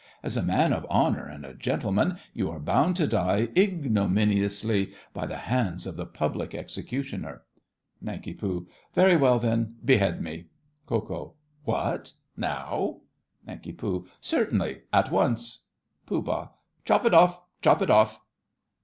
[0.23, 5.27] As a man of honour and a gentleman, you are bound to die ignominiously by
[5.27, 7.43] the hands of the Public Executioner.
[8.01, 8.41] NANK.
[8.95, 10.47] Very well, then—behead me.
[10.87, 11.35] KO.
[11.65, 13.01] What, now?
[13.45, 13.79] NANK.
[14.19, 15.65] Certainly; at once.
[16.07, 16.49] POOH.
[16.83, 17.43] Chop it off!
[17.61, 18.21] Chop it off!